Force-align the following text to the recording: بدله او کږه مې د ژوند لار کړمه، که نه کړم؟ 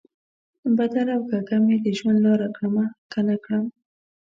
بدله 0.77 1.13
او 1.17 1.21
کږه 1.29 1.57
مې 1.65 1.75
د 1.83 1.87
ژوند 1.97 2.19
لار 2.25 2.41
کړمه، 2.55 2.85
که 3.11 3.19
نه 3.27 3.35
کړم؟ 3.43 3.65